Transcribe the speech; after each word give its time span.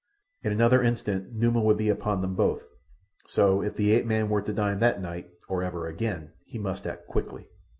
In 0.41 0.51
another 0.51 0.81
instant 0.81 1.31
Numa 1.31 1.61
would 1.61 1.77
be 1.77 1.87
upon 1.87 2.21
them 2.21 2.33
both, 2.33 2.63
so 3.27 3.61
if 3.61 3.75
the 3.75 3.91
ape 3.91 4.05
man 4.07 4.29
were 4.29 4.41
to 4.41 4.51
dine 4.51 4.79
that 4.79 4.99
night, 4.99 5.29
or 5.47 5.61
ever 5.61 5.85
again, 5.85 6.31
he 6.43 6.57
must 6.57 6.87
act 6.87 7.05
quickly. 7.05 7.45